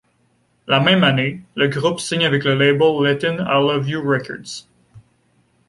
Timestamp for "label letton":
2.55-3.35